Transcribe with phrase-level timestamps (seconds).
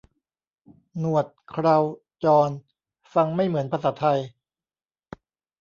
[0.99, 1.77] หนวด เครา
[2.23, 2.49] จอน
[3.13, 4.19] ฟังไม่เหมือนภาษาไทย